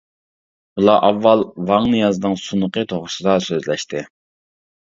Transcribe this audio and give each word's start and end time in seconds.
ئۇلار 0.79 1.03
ئاۋۋال 1.09 1.43
ۋاڭ 1.71 1.85
نىيازنىڭ 1.91 2.39
سۇنۇقى 2.47 2.85
توغرىسىدا 2.95 3.37
سۆزلەشتى. 3.49 4.03